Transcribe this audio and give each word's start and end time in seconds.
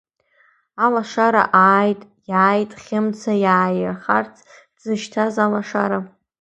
Алашара 0.83 1.43
ааит, 1.63 2.01
иааит 2.29 2.71
Хьымца 2.83 3.33
иааигарц 3.43 4.35
дзышьҭаз 4.75 5.35
алашара. 5.45 5.99